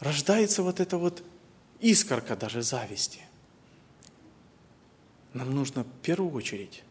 рождается 0.00 0.62
вот 0.62 0.80
эта 0.80 0.96
вот 0.96 1.22
искорка 1.78 2.34
даже 2.36 2.62
зависти, 2.62 3.20
нам 5.34 5.54
нужно 5.54 5.84
в 5.84 5.90
первую 6.02 6.32
очередь 6.32 6.82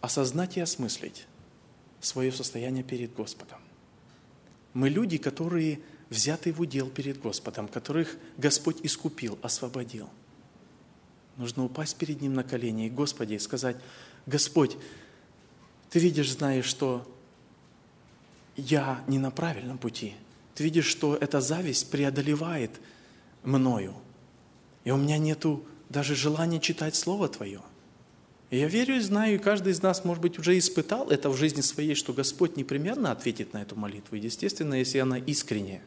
осознать 0.00 0.56
и 0.56 0.60
осмыслить 0.60 1.26
свое 2.00 2.30
состояние 2.30 2.84
перед 2.84 3.12
Господом. 3.12 3.58
Мы 4.74 4.88
люди, 4.88 5.18
которые 5.18 5.80
взяты 6.08 6.52
в 6.52 6.60
удел 6.60 6.88
перед 6.88 7.20
Господом, 7.20 7.66
которых 7.66 8.16
Господь 8.36 8.78
искупил, 8.84 9.38
освободил. 9.42 10.08
Нужно 11.36 11.64
упасть 11.64 11.96
перед 11.96 12.20
Ним 12.20 12.34
на 12.34 12.44
колени 12.44 12.86
и 12.86 12.90
Господи 12.90 13.36
сказать, 13.38 13.76
Господь, 14.26 14.76
Ты 15.90 15.98
видишь, 15.98 16.32
знаешь, 16.32 16.66
что 16.66 17.06
я 18.60 19.02
не 19.06 19.18
на 19.18 19.30
правильном 19.30 19.78
пути. 19.78 20.14
Ты 20.54 20.64
видишь, 20.64 20.86
что 20.86 21.16
эта 21.16 21.40
зависть 21.40 21.90
преодолевает 21.90 22.70
мною. 23.42 23.94
И 24.84 24.90
у 24.90 24.96
меня 24.96 25.18
нету 25.18 25.64
даже 25.88 26.14
желания 26.14 26.60
читать 26.60 26.94
Слово 26.94 27.28
Твое. 27.28 27.60
И 28.50 28.58
я 28.58 28.68
верю 28.68 28.96
и 28.96 29.00
знаю, 29.00 29.36
и 29.36 29.38
каждый 29.38 29.72
из 29.72 29.80
нас, 29.80 30.04
может 30.04 30.22
быть, 30.22 30.38
уже 30.38 30.58
испытал 30.58 31.08
это 31.08 31.30
в 31.30 31.36
жизни 31.36 31.60
своей, 31.60 31.94
что 31.94 32.12
Господь 32.12 32.56
непременно 32.56 33.12
ответит 33.12 33.52
на 33.52 33.62
эту 33.62 33.76
молитву. 33.76 34.16
Естественно, 34.16 34.74
если 34.74 34.98
она 34.98 35.18
искренняя. 35.18 35.82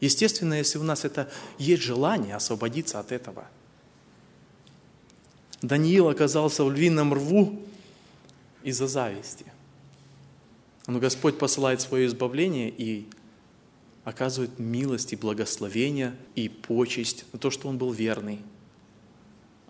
Естественно, 0.00 0.54
если 0.54 0.78
у 0.78 0.84
нас 0.84 1.04
это 1.04 1.30
есть 1.58 1.82
желание 1.82 2.34
освободиться 2.34 2.98
от 2.98 3.12
этого. 3.12 3.46
Даниил 5.60 6.08
оказался 6.08 6.64
в 6.64 6.72
львином 6.72 7.12
рву 7.12 7.60
из-за 8.62 8.86
зависти. 8.86 9.44
Но 10.88 11.00
Господь 11.00 11.36
посылает 11.36 11.82
свое 11.82 12.06
избавление 12.06 12.70
и 12.70 13.06
оказывает 14.04 14.58
милость 14.58 15.12
и 15.12 15.16
благословение 15.16 16.16
и 16.34 16.48
почесть 16.48 17.26
на 17.34 17.38
то, 17.38 17.50
что 17.50 17.68
он 17.68 17.76
был 17.76 17.92
верный. 17.92 18.38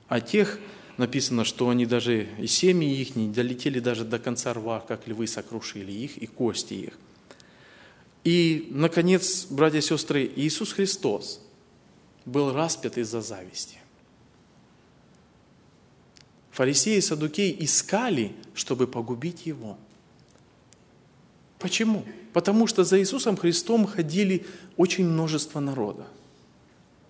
А 0.06 0.20
тех 0.20 0.60
написано, 0.96 1.42
что 1.42 1.70
они 1.70 1.86
даже, 1.86 2.28
и 2.38 2.46
семьи 2.46 2.96
их 2.96 3.16
не 3.16 3.28
долетели 3.28 3.80
даже 3.80 4.04
до 4.04 4.20
конца 4.20 4.54
рва, 4.54 4.78
как 4.78 5.08
львы 5.08 5.26
сокрушили 5.26 5.90
их, 5.90 6.18
и 6.18 6.26
кости 6.28 6.74
их. 6.74 6.98
И, 8.22 8.68
наконец, 8.70 9.46
братья 9.46 9.78
и 9.78 9.82
сестры, 9.82 10.30
Иисус 10.36 10.72
Христос 10.72 11.40
был 12.26 12.52
распят 12.52 12.96
из-за 12.96 13.22
зависти. 13.22 13.78
Фарисеи 16.52 16.98
и 16.98 17.00
садукеи 17.00 17.56
искали, 17.58 18.36
чтобы 18.54 18.86
погубить 18.86 19.46
Его. 19.46 19.78
Почему? 21.58 22.04
Потому 22.32 22.66
что 22.66 22.84
за 22.84 23.00
Иисусом 23.00 23.36
Христом 23.36 23.86
ходили 23.86 24.46
очень 24.76 25.06
множество 25.06 25.60
народа. 25.60 26.06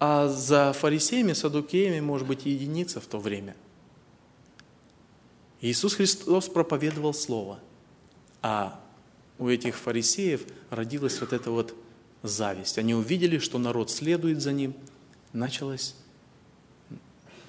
А 0.01 0.29
за 0.29 0.73
фарисеями, 0.73 1.33
садукеями, 1.33 2.01
может 2.01 2.27
быть, 2.27 2.47
единица 2.47 3.01
в 3.01 3.07
то 3.07 3.19
время. 3.19 3.57
Иисус 5.61 5.95
Христос 5.95 6.49
проповедовал 6.49 7.13
Слово, 7.13 7.59
а 8.43 8.81
у 9.39 9.49
этих 9.49 9.77
фарисеев 9.77 10.43
родилась 10.71 11.21
вот 11.21 11.33
эта 11.33 11.51
вот 11.51 11.75
зависть. 12.23 12.79
Они 12.79 12.95
увидели, 12.95 13.39
что 13.39 13.59
народ 13.59 13.91
следует 13.91 14.41
за 14.41 14.53
ним, 14.53 14.75
началась 15.33 15.97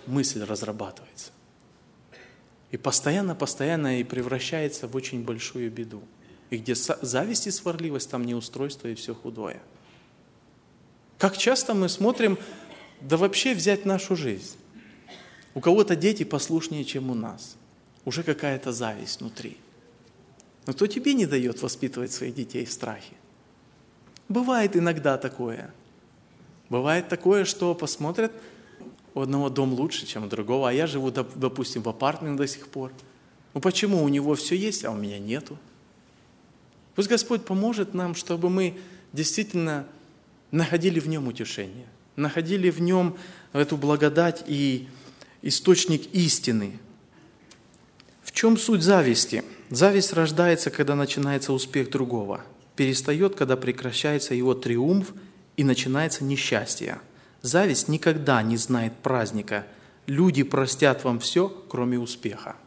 мысль 0.10 0.44
разрабатывается. 0.44 1.32
И 2.72 2.78
постоянно, 2.78 3.36
постоянно 3.36 4.00
и 4.00 4.04
превращается 4.04 4.88
в 4.88 4.96
очень 4.96 5.24
большую 5.24 5.72
беду. 5.72 6.02
И 6.50 6.58
где 6.58 6.76
зависть 6.76 7.48
и 7.48 7.52
сварливость, 7.52 8.10
там 8.10 8.26
неустройство 8.26 8.88
и 8.88 8.96
все 8.96 9.14
худое. 9.14 9.62
Как 11.18 11.38
часто 11.38 11.74
мы 11.74 11.90
смотрим, 11.90 12.38
да 13.02 13.18
вообще 13.18 13.54
взять 13.54 13.86
нашу 13.86 14.16
жизнь. 14.16 14.58
У 15.54 15.62
кого-то 15.62 15.96
дети 15.96 16.24
послушнее, 16.24 16.86
чем 16.86 17.10
у 17.10 17.14
нас. 17.16 17.56
Уже 18.06 18.24
какая-то 18.24 18.72
зависть 18.72 19.20
внутри– 19.20 19.58
но 20.70 20.74
кто 20.74 20.86
тебе 20.86 21.16
не 21.16 21.26
дает 21.26 21.64
воспитывать 21.64 22.12
своих 22.12 22.36
детей 22.36 22.64
в 22.64 22.72
страхе? 22.72 23.16
Бывает 24.28 24.78
иногда 24.78 25.18
такое. 25.18 25.74
Бывает 26.70 27.10
такое, 27.10 27.44
что 27.44 27.74
посмотрят, 27.74 28.32
у 29.16 29.22
одного 29.22 29.50
дом 29.50 29.74
лучше, 29.74 30.06
чем 30.06 30.26
у 30.26 30.28
другого, 30.28 30.70
а 30.70 30.72
я 30.72 30.86
живу, 30.86 31.10
допустим, 31.10 31.82
в 31.82 31.90
апартменте 31.90 32.38
до 32.38 32.48
сих 32.48 32.68
пор. 32.68 32.92
Ну 33.56 33.62
почему 33.62 34.04
у 34.04 34.10
него 34.10 34.36
все 34.36 34.56
есть, 34.56 34.86
а 34.86 34.92
у 34.92 34.96
меня 34.96 35.18
нету? 35.18 35.58
Пусть 37.00 37.08
Господь 37.08 37.46
поможет 37.46 37.94
нам, 37.94 38.14
чтобы 38.14 38.50
мы 38.50 38.78
действительно 39.14 39.86
находили 40.52 41.00
в 41.00 41.08
нем 41.08 41.30
утешение, 41.30 41.86
находили 42.18 42.70
в 42.70 42.82
нем 42.82 43.16
эту 43.54 43.78
благодать 43.78 44.44
и 44.48 44.90
источник 45.42 46.14
истины. 46.14 46.78
В 48.22 48.34
чем 48.34 48.58
суть 48.58 48.82
зависти? 48.82 49.46
Зависть 49.70 50.12
рождается, 50.12 50.72
когда 50.72 50.96
начинается 50.96 51.54
успех 51.54 51.90
другого, 51.90 52.44
перестает, 52.76 53.34
когда 53.34 53.56
прекращается 53.56 54.36
его 54.36 54.54
триумф 54.54 55.14
и 55.56 55.64
начинается 55.64 56.26
несчастье. 56.26 57.00
Зависть 57.42 57.88
никогда 57.88 58.44
не 58.44 58.58
знает 58.58 58.92
праздника. 59.02 59.66
Люди 60.06 60.44
простят 60.44 61.06
вам 61.06 61.22
все, 61.22 61.48
кроме 61.70 61.98
успеха. 61.98 62.58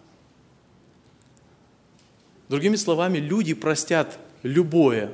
Другими 2.52 2.76
словами, 2.76 3.16
люди 3.16 3.54
простят 3.54 4.18
любое 4.42 5.10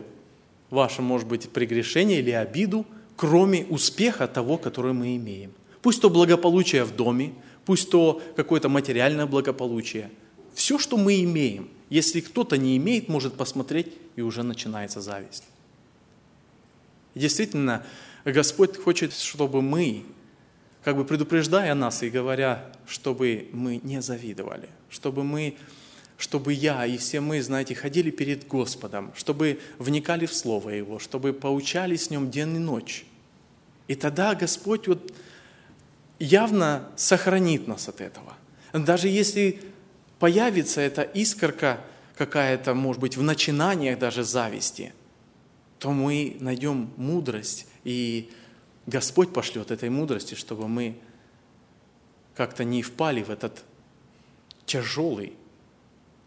ваше, 0.70 1.03
может 1.03 1.29
быть, 1.29 1.48
прегрешение 1.51 2.18
или 2.18 2.33
обиду, 2.33 2.85
кроме 3.14 3.64
успеха 3.66 4.27
того, 4.27 4.59
который 4.59 4.92
мы 4.92 5.14
имеем. 5.14 5.53
Пусть 5.81 6.03
то 6.03 6.11
благополучие 6.11 6.83
в 6.83 6.96
доме, 6.96 7.33
пусть 7.64 7.90
то 7.90 8.20
какое-то 8.35 8.68
материальное 8.68 9.27
благополучие. 9.27 10.11
Все, 10.53 10.81
что 10.81 10.96
мы 10.96 11.22
имеем, 11.22 11.68
если 11.90 12.18
кто-то 12.18 12.59
не 12.59 12.77
имеет, 12.77 13.09
может 13.09 13.35
посмотреть, 13.35 13.92
и 14.16 14.20
уже 14.20 14.42
начинается 14.42 15.01
зависть. 15.01 15.44
Действительно, 17.14 17.85
Господь 18.24 18.77
хочет, 18.77 19.12
чтобы 19.12 19.62
мы, 19.62 20.03
как 20.83 20.96
бы 20.96 21.05
предупреждая 21.05 21.77
нас 21.77 22.03
и 22.03 22.11
говоря, 22.11 22.66
чтобы 22.88 23.48
мы 23.53 23.77
не 23.85 24.03
завидовали, 24.03 24.68
чтобы 24.90 25.22
мы 25.22 25.57
чтобы 26.18 26.52
я 26.52 26.85
и 26.85 26.98
все 26.98 27.20
мы, 27.20 27.40
знаете, 27.40 27.76
ходили 27.76 28.11
перед 28.11 28.46
Господом, 28.48 29.12
чтобы 29.14 29.61
вникали 29.78 30.26
в 30.26 30.35
Слово 30.35 30.70
Его, 30.70 30.98
чтобы 30.98 31.33
поучались 31.33 32.04
с 32.07 32.11
Нем 32.11 32.31
день 32.31 32.57
и 32.57 32.59
ночь. 32.59 33.07
И 33.87 33.94
тогда 33.94 34.35
Господь 34.35 34.88
вот 34.88 35.14
явно 36.18 36.90
сохранит 36.96 37.68
нас 37.68 37.88
от 37.88 38.00
этого. 38.00 38.35
Даже 38.72 39.09
если 39.09 39.62
появится 40.18 40.81
эта 40.81 41.02
искорка 41.02 41.81
какая-то, 42.16 42.74
может 42.74 43.00
быть, 43.00 43.16
в 43.16 43.22
начинаниях 43.22 44.00
даже 44.00 44.24
зависти, 44.24 44.92
то 45.78 45.92
мы 45.92 46.37
найдем 46.40 46.90
мудрость, 46.96 47.68
и 47.85 48.28
Господь 48.87 49.33
пошлет 49.33 49.70
этой 49.70 49.88
мудрости, 49.88 50.35
чтобы 50.35 50.66
мы 50.66 50.98
как-то 52.35 52.64
не 52.64 52.83
впали 52.83 53.22
в 53.22 53.31
этот 53.31 53.62
тяжелый 54.66 55.38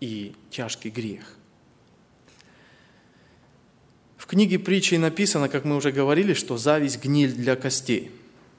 и 0.02 0.34
тяжкий 0.50 0.90
грех. 0.90 1.38
В 4.18 4.26
книге 4.26 4.60
притчей 4.60 4.98
написано, 4.98 5.48
как 5.48 5.64
мы 5.64 5.76
уже 5.78 5.92
говорили, 5.92 6.34
что 6.34 6.58
зависть– 6.58 7.02
гниль 7.04 7.34
для 7.34 7.56
костей. 7.56 8.12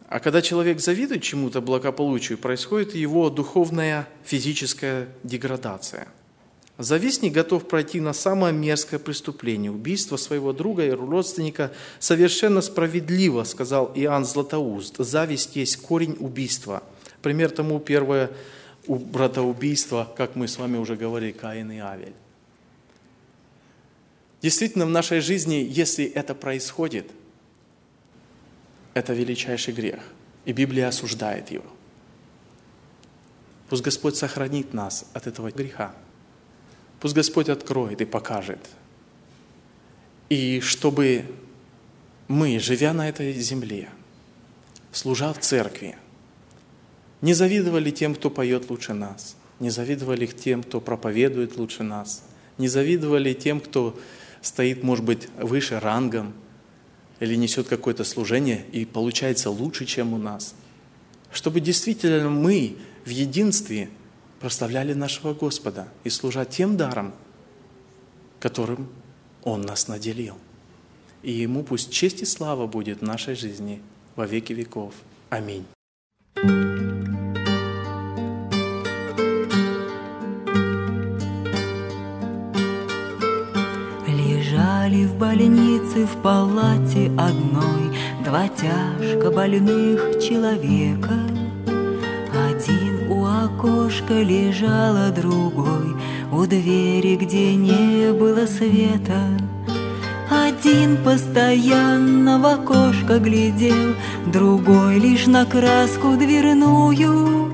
А 0.09 0.21
когда 0.21 0.43
человек 0.43 0.81
завидует 0.81 1.23
чему-то 1.23 1.61
благополучию, 1.61 2.39
происходит 2.39 2.95
его 2.95 3.31
духовная 3.31 4.09
физическая 4.25 5.09
деградация. 5.23 6.09
Завистник 6.79 7.33
готов 7.33 7.69
пройти 7.69 8.01
на 8.01 8.13
самое 8.13 8.53
мерзкое 8.53 8.99
преступление– 8.99 9.71
убийство 9.73 10.17
своего 10.17 10.53
друга 10.53 10.87
и 10.87 10.91
родственника 10.91 11.73
совершенно 11.99 12.61
справедливо, 12.61 13.45
сказал 13.45 13.93
Иоанн 13.95 14.25
Златоуст. 14.25 14.97
Зависть 14.99 15.57
есть 15.57 15.77
корень 15.77 16.17
убийства. 16.19 16.83
Пример 17.23 17.51
тому 17.51 17.79
первое 17.79 18.31
у 18.87 18.97
братоубийства, 18.97 20.13
как 20.17 20.35
мы 20.37 20.49
с 20.49 20.59
вами 20.59 20.77
уже 20.77 20.97
говорили, 20.97 21.33
Каин 21.33 21.71
и 21.71 21.79
Авель. 21.79 22.15
Действительно, 24.41 24.87
в 24.87 24.91
нашей 24.91 25.21
жизни, 25.21 25.67
если 25.69 26.05
это 26.05 26.35
происходит, 26.35 27.11
это 28.95 29.13
величайший 29.13 29.73
грех, 29.73 30.01
и 30.45 30.53
Библия 30.53 30.89
осуждает 30.89 31.51
его. 31.51 31.67
Пусть 33.69 33.83
Господь 33.83 34.17
сохранит 34.17 34.75
нас 34.75 35.07
от 35.15 35.27
этого 35.27 35.51
греха. 35.51 35.95
Пусть 37.01 37.15
Господь 37.15 37.49
откроет 37.49 38.01
и 38.01 38.05
покажет. 38.05 38.59
И 40.29 40.61
чтобы 40.61 41.25
мы, 42.29 42.59
живя 42.59 42.93
на 42.93 43.09
этой 43.09 43.33
земле, 43.33 43.89
служа 44.93 45.33
в 45.33 45.39
церкви, 45.39 45.97
не 47.23 47.35
завидовали 47.35 47.91
тем, 47.91 48.15
кто 48.15 48.29
поет 48.29 48.69
лучше 48.69 48.93
нас. 48.93 49.37
Не 49.61 49.71
завидовали 49.71 50.27
тем, 50.27 50.63
кто 50.63 50.81
проповедует 50.81 51.57
лучше 51.57 51.85
нас. 51.85 52.25
Не 52.59 52.69
завидовали 52.69 53.33
тем, 53.33 53.61
кто 53.61 53.99
стоит, 54.43 54.83
может 54.83 55.05
быть, 55.05 55.29
выше 55.39 55.79
рангом 55.79 56.35
или 57.21 57.37
несет 57.37 57.69
какое-то 57.69 58.03
служение 58.03 58.67
и 58.73 58.85
получается 58.85 59.51
лучше, 59.51 59.87
чем 59.87 60.13
у 60.13 60.19
нас. 60.19 60.57
Чтобы 61.31 61.61
действительно 61.61 62.29
мы 62.29 62.77
в 63.05 63.09
единстве 63.09 63.89
прославляли 64.41 64.93
нашего 64.93 65.33
Господа 65.33 65.89
и 66.03 66.11
служа 66.11 66.45
тем 66.45 66.77
даром, 66.77 67.15
которым 68.41 68.89
Он 69.45 69.63
нас 69.63 69.87
наделил. 69.87 70.37
И 71.23 71.31
Ему 71.31 71.63
пусть 71.63 71.93
честь 71.93 72.21
и 72.23 72.25
слава 72.25 72.67
будет 72.67 72.99
в 72.99 73.05
нашей 73.05 73.37
жизни 73.37 73.81
во 74.17 74.27
веки 74.27 74.53
веков. 74.53 74.95
Аминь. 75.31 75.65
Больнице 85.23 86.05
в 86.05 86.17
палате 86.21 87.13
одной. 87.17 87.85
Два 88.25 88.49
тяжко 88.49 89.31
больных 89.31 90.19
человека. 90.21 91.17
Один 92.51 93.09
у 93.09 93.25
окошка 93.25 94.15
лежал, 94.15 94.97
а 94.97 95.11
другой 95.11 95.95
У 96.33 96.45
двери, 96.45 97.15
где 97.15 97.55
не 97.55 98.13
было 98.13 98.47
света. 98.47 99.23
Один 100.29 100.97
постоянно 101.05 102.41
в 102.41 102.47
окошко 102.47 103.21
глядел, 103.21 103.95
Другой 104.27 104.99
лишь 104.99 105.29
на 105.29 105.45
краску 105.47 106.17
дверную. 106.17 107.53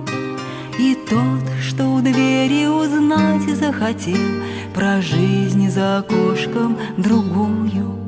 И 0.79 0.97
тот, 1.11 1.45
что 1.61 1.85
у 1.87 2.01
двери 2.01 2.67
узнать 2.67 3.47
захотел, 3.57 4.29
про 4.79 5.03
жизнь 5.03 5.69
за 5.71 5.99
окошком 5.99 6.79
другую. 6.99 7.99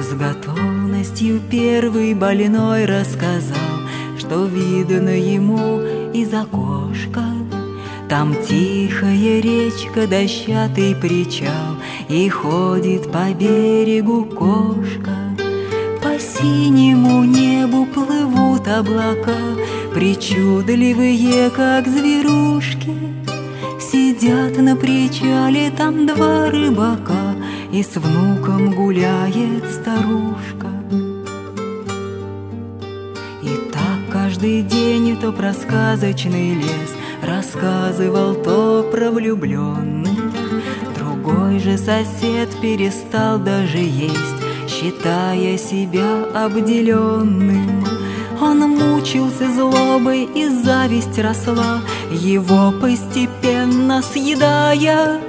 С 0.00 0.12
готовностью 0.14 1.40
первый 1.48 2.12
больной 2.12 2.86
рассказал, 2.86 3.78
что 4.18 4.46
видно 4.46 5.16
ему 5.16 5.80
из 6.12 6.34
окошка. 6.34 7.22
Там 8.08 8.34
тихая 8.34 9.40
речка, 9.40 10.08
дощатый 10.08 10.96
причал, 10.96 11.76
И 12.08 12.28
ходит 12.28 13.12
по 13.12 13.32
берегу 13.32 14.24
кошка. 14.24 15.16
По 16.02 16.18
синему 16.18 17.22
небу 17.22 17.86
плывут 17.86 18.66
облака, 18.66 19.38
Причудливые, 19.94 21.48
как 21.50 21.86
зверушки— 21.86 22.90
Сидят 24.26 24.56
на 24.56 24.74
причале 24.74 25.70
там 25.70 26.04
два 26.04 26.50
рыбака, 26.50 27.36
И 27.70 27.80
с 27.80 27.94
внуком 27.94 28.72
гуляет 28.72 29.64
старушка. 29.70 30.66
И 33.40 33.70
так 33.70 34.12
каждый 34.12 34.62
день 34.62 35.16
то 35.16 35.30
про 35.30 35.52
сказочный 35.52 36.56
лес 36.56 36.96
Рассказывал 37.22 38.34
то 38.34 38.88
про 38.90 39.12
влюбленных. 39.12 40.18
Другой 40.98 41.60
же 41.60 41.78
сосед 41.78 42.48
перестал 42.60 43.38
даже 43.38 43.78
есть, 43.78 44.40
Считая 44.66 45.56
себя 45.56 46.24
обделенным. 46.34 47.84
Он 48.40 48.58
мучился 48.58 49.50
злобой, 49.50 50.24
и 50.24 50.48
зависть 50.48 51.18
росла, 51.18 51.80
Его 52.18 52.72
постепенно 52.80 54.02
съедая. 54.02 55.20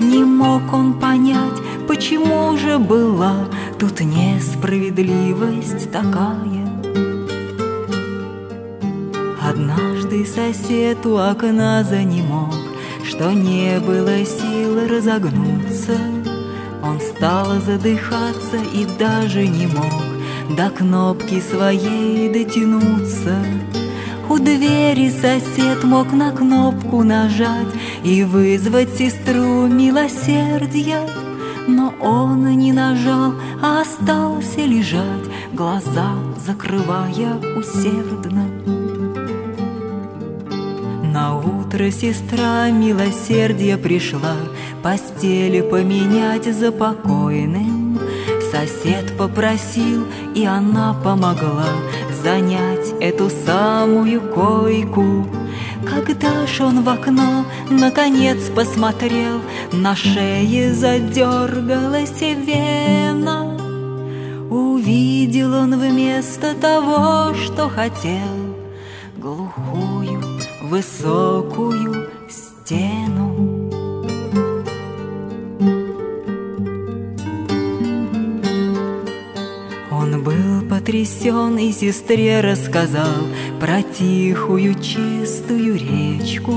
Не 0.00 0.24
мог 0.24 0.72
он 0.72 0.94
понять, 0.94 1.60
почему 1.86 2.56
же 2.56 2.78
была 2.78 3.46
Тут 3.82 4.00
несправедливость 4.00 5.90
такая. 5.90 6.68
Однажды 9.44 10.24
сосед 10.24 11.04
у 11.04 11.16
окна 11.16 11.82
занемог, 11.82 12.54
Что 13.04 13.32
не 13.32 13.80
было 13.80 14.24
сил 14.24 14.86
разогнуться. 14.88 15.98
Он 16.80 17.00
стал 17.00 17.60
задыхаться 17.60 18.58
и 18.72 18.86
даже 19.00 19.48
не 19.48 19.66
мог 19.66 20.56
до 20.56 20.70
кнопки 20.70 21.40
своей 21.40 22.32
дотянуться. 22.32 23.34
У 24.32 24.38
двери 24.38 25.10
сосед 25.10 25.84
мог 25.84 26.10
на 26.14 26.32
кнопку 26.32 27.02
нажать 27.02 27.68
И 28.02 28.24
вызвать 28.24 28.96
сестру 28.96 29.66
милосердия, 29.66 31.06
Но 31.68 31.92
он 32.00 32.46
не 32.56 32.72
нажал, 32.72 33.34
а 33.62 33.82
остался 33.82 34.60
лежать, 34.60 35.26
Глаза 35.52 36.14
закрывая 36.46 37.36
усердно. 37.58 38.46
На 41.12 41.36
утро 41.36 41.90
сестра 41.90 42.70
милосердия 42.70 43.76
пришла 43.76 44.36
Постели 44.82 45.60
поменять 45.60 46.46
за 46.46 46.72
покойным. 46.72 48.00
Сосед 48.50 49.14
попросил, 49.18 50.06
и 50.34 50.46
она 50.46 50.94
помогла 51.04 51.68
Занять 52.22 52.71
эту 53.02 53.28
самую 53.28 54.20
койку 54.20 55.26
Когда 55.84 56.46
ж 56.46 56.60
он 56.60 56.82
в 56.82 56.88
окно 56.88 57.44
наконец 57.70 58.48
посмотрел 58.54 59.40
На 59.72 59.96
шее 59.96 60.72
задергалась 60.72 62.20
вена 62.20 63.52
увидел 64.82 65.54
он 65.54 65.78
вместо 65.78 66.54
того, 66.54 67.34
что 67.34 67.68
хотел, 67.68 68.56
глухую, 69.16 70.20
высокую 70.64 72.08
стену. 72.28 73.51
Был 81.02 81.08
потрясен 81.08 81.58
и 81.58 81.72
сестре 81.72 82.40
рассказал 82.40 83.28
Про 83.60 83.82
тихую 83.82 84.74
чистую 84.74 85.74
речку, 85.74 86.54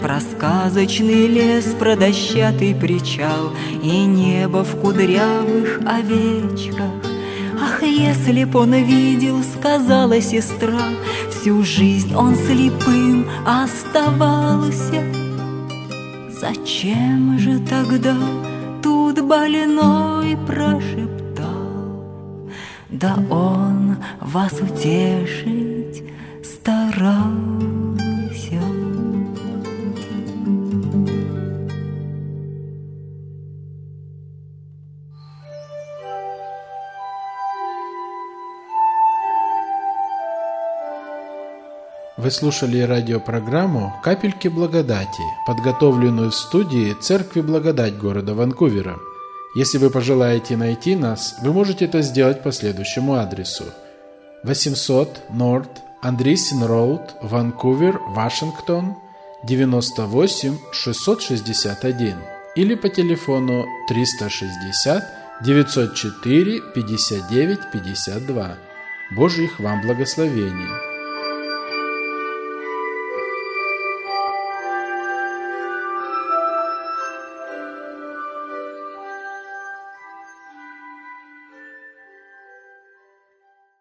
Про 0.00 0.20
сказочный 0.20 1.26
лес, 1.26 1.74
про 1.78 1.96
дощатый 1.96 2.74
причал 2.74 3.52
И 3.82 4.04
небо 4.04 4.64
в 4.64 4.80
кудрявых 4.80 5.80
овечках. 5.86 6.90
Ах, 7.60 7.82
если 7.82 8.44
б 8.44 8.58
он 8.58 8.74
видел, 8.74 9.42
сказала 9.42 10.20
сестра, 10.20 10.88
Всю 11.30 11.62
жизнь 11.62 12.14
он 12.14 12.34
слепым 12.34 13.26
оставался. 13.46 15.04
Зачем 16.40 17.38
же 17.38 17.60
тогда 17.60 18.16
тут 18.82 19.20
больной 19.20 20.36
прошептал? 20.46 21.01
Да 23.02 23.16
он 23.30 23.96
вас 24.20 24.52
утешить 24.60 26.04
старался. 26.44 27.32
Вы 42.16 42.30
слушали 42.30 42.82
радиопрограмму 42.82 43.92
«Капельки 44.04 44.46
благодати», 44.46 45.08
подготовленную 45.44 46.30
в 46.30 46.36
студии 46.36 46.94
Церкви 47.00 47.40
Благодать 47.40 47.98
города 47.98 48.32
Ванкувера– 48.34 48.96
если 49.54 49.78
вы 49.78 49.90
пожелаете 49.90 50.56
найти 50.56 50.96
нас, 50.96 51.36
вы 51.42 51.52
можете 51.52 51.84
это 51.84 52.02
сделать 52.02 52.42
по 52.42 52.52
следующему 52.52 53.14
адресу. 53.14 53.64
800 54.44 55.20
North 55.30 55.78
Андрисин 56.02 56.64
Роуд, 56.64 57.14
Ванкувер, 57.22 58.00
Вашингтон, 58.08 58.96
98 59.44 60.58
661 60.72 62.16
или 62.56 62.74
по 62.74 62.88
телефону 62.88 63.64
360 63.88 65.04
904 65.44 66.60
59 66.74 67.58
52. 67.72 68.56
Божьих 69.16 69.60
вам 69.60 69.82
благословений! 69.82 70.91